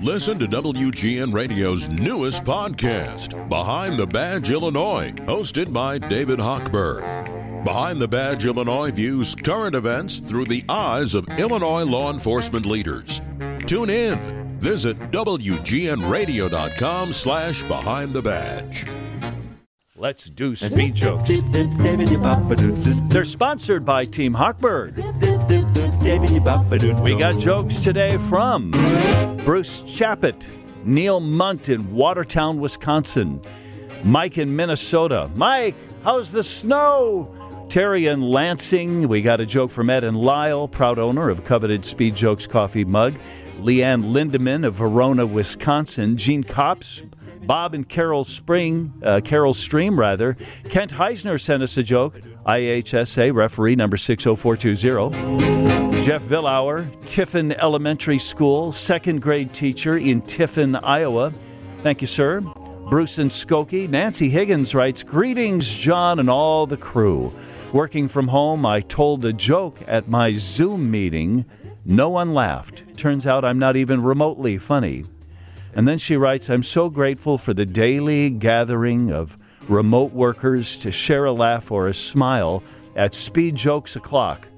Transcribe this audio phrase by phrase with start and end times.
[0.00, 7.64] Listen to WGN Radio's newest podcast, Behind the Badge Illinois, hosted by David Hochberg.
[7.64, 13.20] Behind the Badge Illinois views current events through the eyes of Illinois law enforcement leaders.
[13.66, 14.18] Tune in.
[14.58, 18.86] Visit WGNRadio.com slash Behind the Badge.
[19.96, 21.30] Let's do speed jokes.
[23.08, 25.31] They're sponsored by Team Hochberg.
[26.12, 28.70] We got jokes today from
[29.46, 30.46] Bruce Chappett,
[30.84, 33.40] Neil Munt in Watertown, Wisconsin,
[34.04, 35.30] Mike in Minnesota.
[35.36, 35.74] Mike,
[36.04, 37.34] how's the snow?
[37.70, 39.08] Terry in Lansing.
[39.08, 42.84] We got a joke from Ed and Lyle, proud owner of coveted Speed Jokes coffee
[42.84, 43.14] mug.
[43.60, 46.18] Leanne Lindeman of Verona, Wisconsin.
[46.18, 47.02] Gene Cops,
[47.44, 50.34] Bob and Carol Spring, uh, Carol Stream rather.
[50.68, 52.20] Kent Heisner sent us a joke.
[52.44, 55.91] IHSA referee number 60420.
[56.02, 61.32] Jeff Villauer, Tiffin Elementary School, second grade teacher in Tiffin, Iowa.
[61.84, 62.40] Thank you, sir.
[62.40, 63.88] Bruce and Skokie.
[63.88, 67.32] Nancy Higgins writes, Greetings, John and all the crew.
[67.72, 71.44] Working from home, I told a joke at my Zoom meeting.
[71.84, 72.82] No one laughed.
[72.96, 75.04] Turns out I'm not even remotely funny.
[75.72, 80.90] And then she writes, I'm so grateful for the daily gathering of remote workers to
[80.90, 82.60] share a laugh or a smile
[82.96, 84.48] at Speed Jokes O'Clock.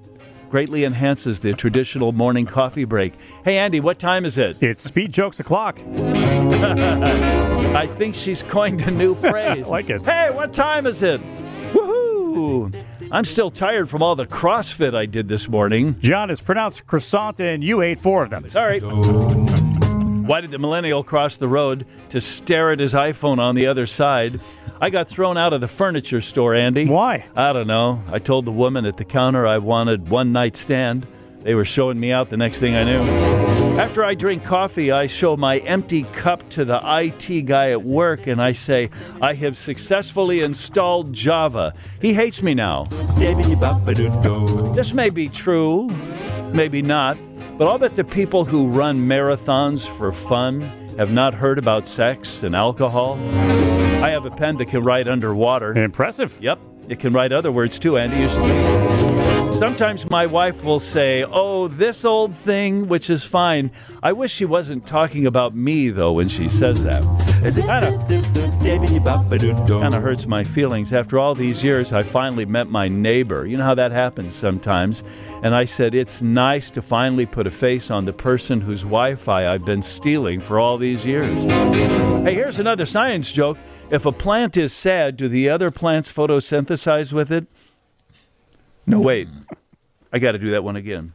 [0.54, 3.14] Greatly enhances the traditional morning coffee break.
[3.44, 4.56] Hey, Andy, what time is it?
[4.60, 5.80] It's Speed Jokes O'Clock.
[7.74, 9.66] I think she's coined a new phrase.
[9.66, 10.02] like it.
[10.02, 11.20] Hey, what time is it?
[11.72, 12.72] Woohoo!
[13.10, 15.98] I'm still tired from all the CrossFit I did this morning.
[15.98, 18.48] John, it's pronounced croissant, and you ate four of them.
[18.54, 19.53] All right.
[20.24, 23.86] Why did the millennial cross the road to stare at his iPhone on the other
[23.86, 24.40] side?
[24.80, 26.86] I got thrown out of the furniture store, Andy.
[26.86, 27.26] Why?
[27.36, 28.02] I don't know.
[28.10, 31.06] I told the woman at the counter I wanted one night stand.
[31.40, 33.02] They were showing me out the next thing I knew.
[33.78, 38.26] After I drink coffee, I show my empty cup to the IT guy at work
[38.26, 38.88] and I say,
[39.20, 41.74] I have successfully installed Java.
[42.00, 42.84] He hates me now.
[44.74, 45.90] This may be true,
[46.54, 47.18] maybe not,
[47.56, 50.60] but I'll bet the people who run marathons for fun
[50.98, 53.14] have not heard about sex and alcohol.
[54.02, 55.70] I have a pen that can write underwater.
[55.76, 56.36] Impressive.
[56.40, 58.16] Yep, it can write other words too, Andy.
[58.18, 63.70] You should- Sometimes my wife will say, Oh, this old thing, which is fine.
[64.02, 67.02] I wish she wasn't talking about me, though, when she says that.
[67.64, 68.33] Kind of
[68.64, 70.90] kind of hurts my feelings.
[70.92, 73.46] After all these years, I finally met my neighbor.
[73.46, 75.04] You know how that happens sometimes.
[75.42, 79.16] And I said, It's nice to finally put a face on the person whose Wi
[79.16, 81.24] Fi I've been stealing for all these years.
[82.24, 83.58] Hey, here's another science joke.
[83.90, 87.46] If a plant is sad, do the other plants photosynthesize with it?
[88.86, 89.28] No, wait.
[90.10, 91.12] I got to do that one again.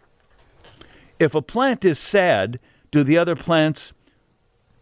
[1.18, 2.60] If a plant is sad,
[2.92, 3.92] do the other plants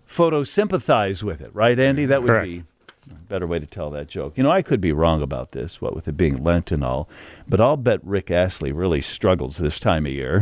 [0.07, 1.53] photosympathize with it?
[1.53, 2.06] Right, Andy?
[2.06, 2.51] That would Correct.
[2.51, 2.63] be
[3.09, 4.38] a better way to tell that joke.
[4.38, 7.07] You know, I could be wrong about this, what with it being Lent and all,
[7.47, 10.35] but I'll bet Rick Astley really struggles this time of year.